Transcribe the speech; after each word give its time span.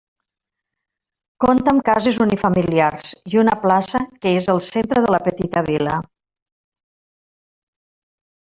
Compta 1.43 1.73
amb 1.73 1.83
cases 1.89 2.17
unifamiliars 2.25 3.05
i 3.33 3.39
una 3.43 3.55
plaça 3.67 4.01
que 4.25 4.33
és 4.39 4.49
el 4.55 4.63
centre 4.69 5.05
de 5.07 5.15
la 5.17 5.23
petita 5.29 5.63
vila. 5.69 5.99